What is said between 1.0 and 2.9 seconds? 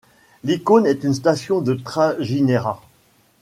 une station de trajinera.